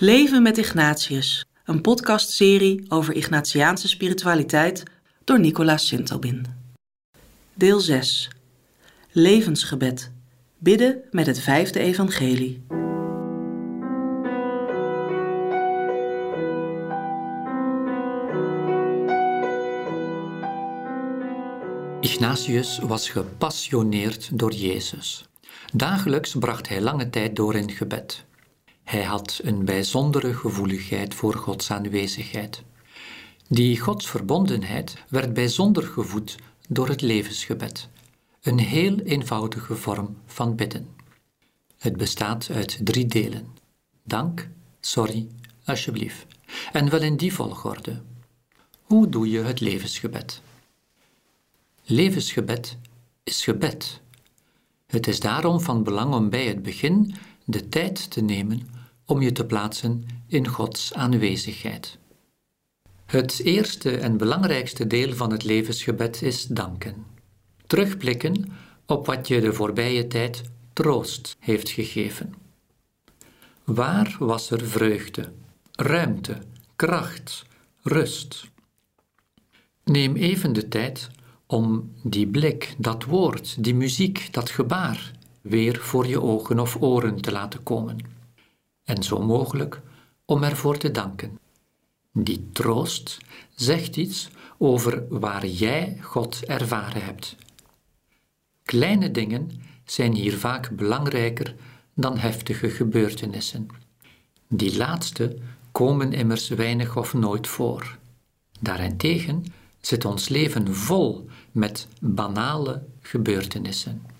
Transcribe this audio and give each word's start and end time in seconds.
Leven 0.00 0.42
met 0.42 0.58
Ignatius, 0.58 1.44
een 1.64 1.80
podcastserie 1.80 2.84
over 2.88 3.14
Ignatiaanse 3.14 3.88
spiritualiteit 3.88 4.82
door 5.24 5.40
Nicolaas 5.40 5.86
Sintobin. 5.86 6.46
Deel 7.54 7.80
6. 7.80 8.30
Levensgebed. 9.12 10.10
Bidden 10.58 11.02
met 11.10 11.26
het 11.26 11.40
vijfde 11.40 11.80
evangelie. 11.80 12.62
Ignatius 22.00 22.78
was 22.78 23.08
gepassioneerd 23.08 24.38
door 24.38 24.52
Jezus. 24.52 25.24
Dagelijks 25.72 26.34
bracht 26.38 26.68
hij 26.68 26.80
lange 26.80 27.10
tijd 27.10 27.36
door 27.36 27.54
in 27.54 27.70
gebed. 27.70 28.24
Hij 28.84 29.02
had 29.02 29.40
een 29.42 29.64
bijzondere 29.64 30.34
gevoeligheid 30.34 31.14
voor 31.14 31.34
Gods 31.34 31.70
aanwezigheid. 31.70 32.62
Die 33.48 33.80
godsverbondenheid 33.80 34.96
werd 35.08 35.32
bijzonder 35.32 35.82
gevoed 35.82 36.36
door 36.68 36.88
het 36.88 37.00
levensgebed, 37.00 37.88
een 38.42 38.58
heel 38.58 38.98
eenvoudige 38.98 39.76
vorm 39.76 40.16
van 40.26 40.56
bidden. 40.56 40.88
Het 41.78 41.96
bestaat 41.96 42.48
uit 42.50 42.78
drie 42.82 43.06
delen: 43.06 43.46
dank, 44.02 44.48
sorry, 44.80 45.26
alsjeblieft, 45.64 46.26
en 46.72 46.90
wel 46.90 47.02
in 47.02 47.16
die 47.16 47.34
volgorde. 47.34 48.02
Hoe 48.82 49.08
doe 49.08 49.30
je 49.30 49.38
het 49.38 49.60
levensgebed? 49.60 50.42
Levensgebed 51.84 52.76
is 53.22 53.44
gebed. 53.44 54.00
Het 54.86 55.06
is 55.06 55.20
daarom 55.20 55.60
van 55.60 55.82
belang 55.82 56.14
om 56.14 56.30
bij 56.30 56.46
het 56.46 56.62
begin 56.62 57.14
de 57.44 57.68
tijd 57.68 58.10
te 58.10 58.20
nemen 58.20 58.68
om 59.04 59.22
je 59.22 59.32
te 59.32 59.44
plaatsen 59.44 60.06
in 60.26 60.48
Gods 60.48 60.94
aanwezigheid. 60.94 61.98
Het 63.06 63.40
eerste 63.44 63.96
en 63.96 64.16
belangrijkste 64.16 64.86
deel 64.86 65.14
van 65.14 65.30
het 65.30 65.44
levensgebed 65.44 66.22
is 66.22 66.46
danken. 66.46 67.04
Terugblikken 67.66 68.52
op 68.86 69.06
wat 69.06 69.28
je 69.28 69.40
de 69.40 69.52
voorbije 69.52 70.06
tijd 70.06 70.42
troost 70.72 71.36
heeft 71.38 71.70
gegeven. 71.70 72.34
Waar 73.64 74.16
was 74.18 74.50
er 74.50 74.66
vreugde, 74.66 75.32
ruimte, 75.72 76.38
kracht, 76.76 77.44
rust? 77.82 78.50
Neem 79.84 80.16
even 80.16 80.52
de 80.52 80.68
tijd 80.68 81.10
om 81.46 81.92
die 82.02 82.26
blik, 82.26 82.74
dat 82.78 83.04
woord, 83.04 83.64
die 83.64 83.74
muziek, 83.74 84.28
dat 84.30 84.50
gebaar 84.50 85.12
weer 85.44 85.80
voor 85.80 86.06
je 86.06 86.22
ogen 86.22 86.58
of 86.58 86.76
oren 86.80 87.20
te 87.20 87.32
laten 87.32 87.62
komen. 87.62 87.98
En 88.84 89.02
zo 89.02 89.22
mogelijk 89.22 89.80
om 90.24 90.42
ervoor 90.42 90.78
te 90.78 90.90
danken. 90.90 91.38
Die 92.12 92.48
troost 92.52 93.18
zegt 93.54 93.96
iets 93.96 94.28
over 94.58 95.04
waar 95.08 95.46
jij 95.46 95.98
God 96.00 96.44
ervaren 96.44 97.04
hebt. 97.04 97.36
Kleine 98.62 99.10
dingen 99.10 99.50
zijn 99.84 100.14
hier 100.14 100.38
vaak 100.38 100.70
belangrijker 100.70 101.54
dan 101.94 102.18
heftige 102.18 102.70
gebeurtenissen. 102.70 103.66
Die 104.48 104.76
laatste 104.76 105.36
komen 105.72 106.12
immers 106.12 106.48
weinig 106.48 106.96
of 106.96 107.14
nooit 107.14 107.46
voor. 107.46 107.98
Daarentegen 108.60 109.44
zit 109.80 110.04
ons 110.04 110.28
leven 110.28 110.74
vol 110.74 111.28
met 111.52 111.88
banale 112.00 112.82
gebeurtenissen. 113.00 114.13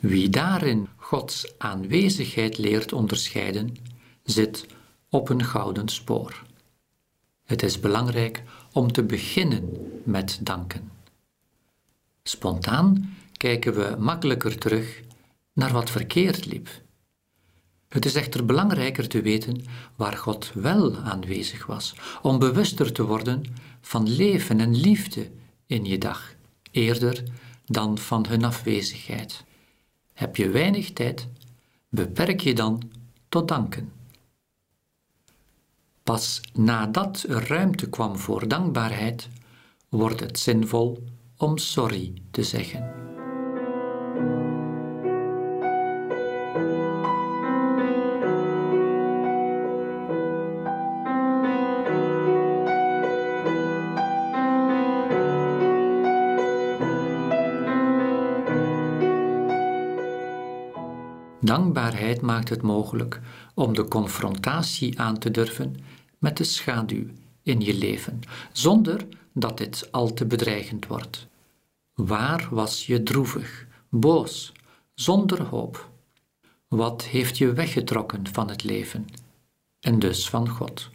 Wie 0.00 0.28
daarin 0.28 0.88
Gods 0.96 1.58
aanwezigheid 1.58 2.58
leert 2.58 2.92
onderscheiden, 2.92 3.76
zit 4.22 4.66
op 5.10 5.28
een 5.28 5.44
gouden 5.44 5.88
spoor. 5.88 6.42
Het 7.44 7.62
is 7.62 7.80
belangrijk 7.80 8.42
om 8.72 8.92
te 8.92 9.02
beginnen 9.02 9.70
met 10.04 10.38
danken. 10.42 10.90
Spontaan 12.22 13.16
kijken 13.32 13.74
we 13.74 13.96
makkelijker 13.98 14.58
terug 14.58 15.02
naar 15.52 15.72
wat 15.72 15.90
verkeerd 15.90 16.46
liep. 16.46 16.68
Het 17.88 18.04
is 18.04 18.14
echter 18.14 18.44
belangrijker 18.44 19.08
te 19.08 19.22
weten 19.22 19.64
waar 19.96 20.16
God 20.16 20.50
wel 20.54 20.96
aanwezig 20.96 21.66
was, 21.66 21.94
om 22.22 22.38
bewuster 22.38 22.92
te 22.92 23.04
worden 23.04 23.42
van 23.80 24.08
leven 24.08 24.60
en 24.60 24.76
liefde 24.76 25.30
in 25.66 25.84
je 25.84 25.98
dag, 25.98 26.34
eerder 26.70 27.22
dan 27.64 27.98
van 27.98 28.26
hun 28.28 28.44
afwezigheid. 28.44 29.44
Heb 30.16 30.36
je 30.36 30.50
weinig 30.50 30.92
tijd, 30.92 31.28
beperk 31.88 32.40
je 32.40 32.54
dan 32.54 32.90
tot 33.28 33.48
danken. 33.48 33.92
Pas 36.02 36.40
nadat 36.52 37.24
er 37.28 37.48
ruimte 37.48 37.88
kwam 37.88 38.18
voor 38.18 38.48
dankbaarheid, 38.48 39.28
wordt 39.88 40.20
het 40.20 40.38
zinvol 40.38 41.04
om 41.36 41.58
sorry 41.58 42.12
te 42.30 42.42
zeggen. 42.42 43.05
Dankbaarheid 61.46 62.20
maakt 62.20 62.48
het 62.48 62.62
mogelijk 62.62 63.20
om 63.54 63.74
de 63.74 63.88
confrontatie 63.88 65.00
aan 65.00 65.18
te 65.18 65.30
durven 65.30 65.76
met 66.18 66.36
de 66.36 66.44
schaduw 66.44 67.04
in 67.42 67.60
je 67.60 67.74
leven, 67.74 68.20
zonder 68.52 69.06
dat 69.32 69.58
dit 69.58 69.88
al 69.92 70.12
te 70.12 70.26
bedreigend 70.26 70.86
wordt. 70.86 71.26
Waar 71.94 72.48
was 72.50 72.86
je 72.86 73.02
droevig, 73.02 73.66
boos, 73.88 74.52
zonder 74.94 75.42
hoop? 75.42 75.90
Wat 76.68 77.04
heeft 77.04 77.38
je 77.38 77.52
weggetrokken 77.52 78.26
van 78.32 78.48
het 78.48 78.64
leven 78.64 79.06
en 79.80 79.98
dus 79.98 80.28
van 80.28 80.48
God? 80.48 80.90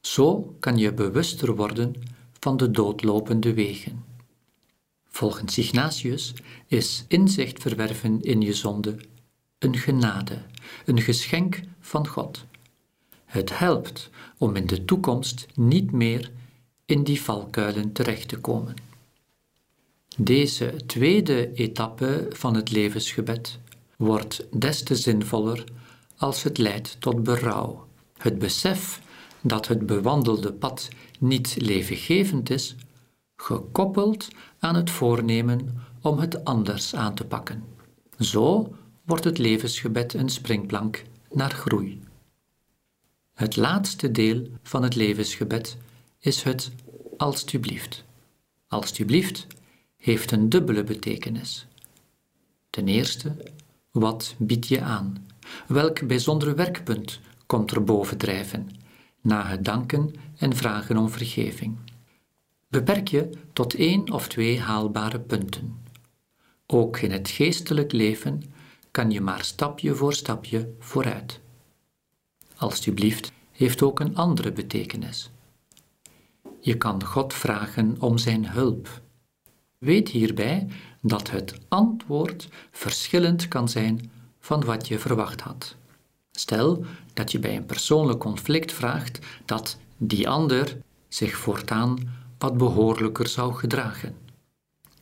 Zo 0.00 0.54
kan 0.60 0.78
je 0.78 0.92
bewuster 0.92 1.54
worden 1.56 1.94
van 2.40 2.56
de 2.56 2.70
doodlopende 2.70 3.54
wegen. 3.54 4.04
Volgens 5.08 5.58
Ignatius 5.58 6.34
is 6.66 7.04
inzicht 7.08 7.62
verwerven 7.62 8.20
in 8.20 8.40
je 8.40 8.52
zonde 8.52 8.96
een 9.58 9.76
genade, 9.76 10.42
een 10.84 11.00
geschenk 11.00 11.60
van 11.80 12.06
God. 12.08 12.44
Het 13.24 13.58
helpt 13.58 14.10
om 14.38 14.56
in 14.56 14.66
de 14.66 14.84
toekomst 14.84 15.46
niet 15.54 15.92
meer 15.92 16.30
in 16.84 17.04
die 17.04 17.22
valkuilen 17.22 17.92
terecht 17.92 18.28
te 18.28 18.38
komen. 18.38 18.74
Deze 20.16 20.76
tweede 20.86 21.52
etappe 21.52 22.26
van 22.30 22.54
het 22.54 22.70
levensgebed 22.70 23.58
wordt 23.96 24.46
des 24.50 24.82
te 24.82 24.96
zinvoller 24.96 25.64
als 26.16 26.42
het 26.42 26.58
leidt 26.58 27.00
tot 27.00 27.22
berouw. 27.22 27.86
Het 28.16 28.38
besef 28.38 29.00
dat 29.40 29.68
het 29.68 29.86
bewandelde 29.86 30.52
pad 30.52 30.88
niet 31.18 31.56
levengevend 31.58 32.50
is, 32.50 32.76
gekoppeld 33.36 34.28
aan 34.58 34.74
het 34.74 34.90
voornemen 34.90 35.82
om 36.00 36.18
het 36.18 36.44
anders 36.44 36.94
aan 36.94 37.14
te 37.14 37.24
pakken. 37.24 37.64
Zo 38.18 38.74
wordt 39.04 39.24
het 39.24 39.38
levensgebed 39.38 40.14
een 40.14 40.28
springplank 40.28 41.02
naar 41.32 41.50
groei. 41.50 42.00
Het 43.34 43.56
laatste 43.56 44.10
deel 44.10 44.46
van 44.62 44.82
het 44.82 44.94
levensgebed 44.94 45.76
is 46.18 46.42
het 46.42 46.70
alstublieft. 47.16 48.04
Alstublieft 48.68 49.46
heeft 49.96 50.30
een 50.30 50.48
dubbele 50.48 50.84
betekenis. 50.84 51.66
Ten 52.70 52.88
eerste, 52.88 53.36
wat 53.90 54.34
bied 54.38 54.68
je 54.68 54.80
aan? 54.80 55.26
Welk 55.66 56.06
bijzonder 56.06 56.56
werkpunt 56.56 57.20
komt 57.46 57.70
er 57.70 57.84
bovendrijven 57.84 58.68
na 59.20 59.46
het 59.46 59.64
danken 59.64 60.14
en 60.36 60.56
vragen 60.56 60.96
om 60.96 61.10
vergeving? 61.10 61.76
Beperk 62.68 63.08
je 63.08 63.30
tot 63.52 63.74
één 63.74 64.12
of 64.12 64.28
twee 64.28 64.60
haalbare 64.60 65.20
punten. 65.20 65.82
Ook 66.66 66.98
in 66.98 67.10
het 67.10 67.28
geestelijk 67.28 67.92
leven 67.92 68.42
kan 68.94 69.10
je 69.10 69.20
maar 69.20 69.44
stapje 69.44 69.94
voor 69.94 70.14
stapje 70.14 70.74
vooruit. 70.78 71.40
Alsjeblieft 72.56 73.32
heeft 73.52 73.82
ook 73.82 74.00
een 74.00 74.16
andere 74.16 74.52
betekenis. 74.52 75.30
Je 76.60 76.76
kan 76.76 77.04
God 77.04 77.34
vragen 77.34 77.96
om 77.98 78.18
zijn 78.18 78.48
hulp. 78.48 79.00
Weet 79.78 80.08
hierbij 80.08 80.66
dat 81.00 81.30
het 81.30 81.58
antwoord 81.68 82.48
verschillend 82.70 83.48
kan 83.48 83.68
zijn 83.68 84.10
van 84.38 84.64
wat 84.64 84.88
je 84.88 84.98
verwacht 84.98 85.40
had. 85.40 85.76
Stel 86.30 86.84
dat 87.12 87.32
je 87.32 87.38
bij 87.38 87.56
een 87.56 87.66
persoonlijk 87.66 88.18
conflict 88.18 88.72
vraagt 88.72 89.18
dat 89.44 89.78
die 89.96 90.28
ander 90.28 90.78
zich 91.08 91.36
voortaan 91.36 91.98
wat 92.38 92.56
behoorlijker 92.56 93.28
zou 93.28 93.54
gedragen. 93.54 94.16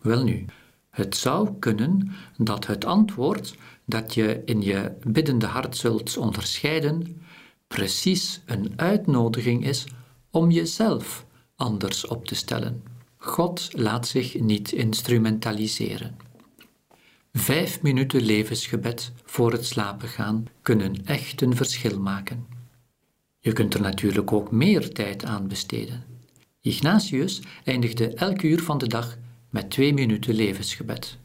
Welnu, 0.00 0.44
het 0.90 1.16
zou 1.16 1.58
kunnen 1.58 2.12
dat 2.36 2.66
het 2.66 2.84
antwoord 2.84 3.54
dat 3.88 4.14
je 4.14 4.42
in 4.44 4.62
je 4.62 4.92
biddende 5.06 5.46
hart 5.46 5.76
zult 5.76 6.16
onderscheiden, 6.16 7.22
precies 7.66 8.40
een 8.46 8.72
uitnodiging 8.76 9.66
is 9.66 9.86
om 10.30 10.50
jezelf 10.50 11.26
anders 11.56 12.06
op 12.06 12.26
te 12.26 12.34
stellen. 12.34 12.82
God 13.16 13.68
laat 13.72 14.06
zich 14.06 14.40
niet 14.40 14.72
instrumentaliseren. 14.72 16.16
Vijf 17.32 17.82
minuten 17.82 18.22
levensgebed 18.22 19.12
voor 19.24 19.52
het 19.52 19.66
slapen 19.66 20.08
gaan 20.08 20.44
kunnen 20.62 21.04
echt 21.04 21.40
een 21.40 21.56
verschil 21.56 22.00
maken. 22.00 22.46
Je 23.38 23.52
kunt 23.52 23.74
er 23.74 23.80
natuurlijk 23.80 24.32
ook 24.32 24.50
meer 24.50 24.92
tijd 24.92 25.24
aan 25.24 25.48
besteden. 25.48 26.04
Ignatius 26.60 27.42
eindigde 27.64 28.14
elk 28.14 28.42
uur 28.42 28.62
van 28.62 28.78
de 28.78 28.88
dag 28.88 29.16
met 29.50 29.70
twee 29.70 29.94
minuten 29.94 30.34
levensgebed. 30.34 31.18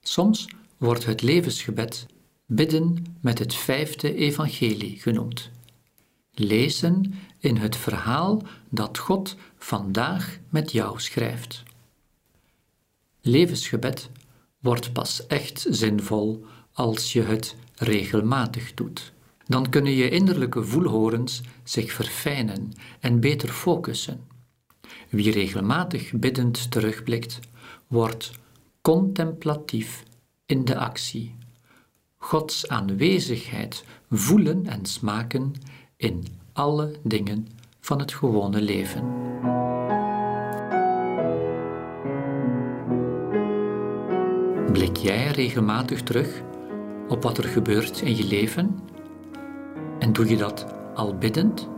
Soms 0.00 0.46
wordt 0.78 1.04
het 1.04 1.22
levensgebed 1.22 2.06
bidden 2.46 3.04
met 3.20 3.38
het 3.38 3.54
vijfde 3.54 4.14
evangelie 4.14 5.00
genoemd. 5.00 5.50
Lezen 6.34 7.14
in 7.38 7.56
het 7.56 7.76
verhaal 7.76 8.42
dat 8.68 8.98
God 8.98 9.36
vandaag 9.58 10.38
met 10.48 10.72
jou 10.72 11.00
schrijft. 11.00 11.62
Levensgebed 13.20 14.10
wordt 14.60 14.92
pas 14.92 15.26
echt 15.26 15.66
zinvol 15.70 16.44
als 16.72 17.12
je 17.12 17.22
het 17.22 17.56
regelmatig 17.74 18.74
doet. 18.74 19.12
Dan 19.46 19.68
kunnen 19.68 19.92
je 19.92 20.10
innerlijke 20.10 20.64
voelhorens 20.64 21.40
zich 21.62 21.92
verfijnen 21.92 22.72
en 23.00 23.20
beter 23.20 23.48
focussen. 23.48 24.20
Wie 25.08 25.32
regelmatig 25.32 26.12
biddend 26.12 26.70
terugblikt, 26.70 27.38
wordt 27.86 28.30
contemplatief 28.80 30.02
in 30.46 30.64
de 30.64 30.78
actie. 30.78 31.36
Gods 32.16 32.68
aanwezigheid 32.68 33.84
voelen 34.10 34.66
en 34.66 34.86
smaken 34.86 35.52
in 35.96 36.24
alle 36.52 36.92
dingen 37.02 37.48
van 37.80 37.98
het 37.98 38.12
gewone 38.14 38.60
leven. 38.60 39.12
Blik 44.72 44.96
jij 44.96 45.30
regelmatig 45.30 46.02
terug 46.02 46.42
op 47.08 47.22
wat 47.22 47.38
er 47.38 47.44
gebeurt 47.44 48.00
in 48.00 48.16
je 48.16 48.24
leven? 48.24 48.78
En 49.98 50.12
doe 50.12 50.28
je 50.28 50.36
dat 50.36 50.66
al 50.94 51.18
biddend? 51.18 51.68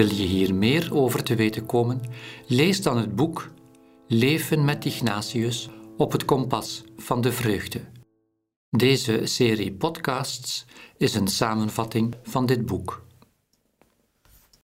Wil 0.00 0.14
je 0.14 0.24
hier 0.24 0.54
meer 0.54 0.94
over 0.94 1.22
te 1.22 1.34
weten 1.34 1.66
komen? 1.66 2.00
Lees 2.46 2.82
dan 2.82 2.96
het 2.96 3.16
boek 3.16 3.50
Leven 4.06 4.64
met 4.64 4.84
Ignatius 4.84 5.68
op 5.96 6.12
het 6.12 6.24
kompas 6.24 6.84
van 6.96 7.20
de 7.20 7.32
vreugde. 7.32 7.80
Deze 8.70 9.26
serie 9.26 9.72
podcasts 9.72 10.66
is 10.96 11.14
een 11.14 11.28
samenvatting 11.28 12.14
van 12.22 12.46
dit 12.46 12.66
boek. 12.66 13.06